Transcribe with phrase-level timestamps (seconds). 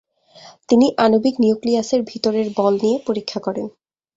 [0.69, 3.67] তিনি আণবিক নিউক্লিয়াসের ভিতরের বল নিয়ে পরীক্ষা করেন।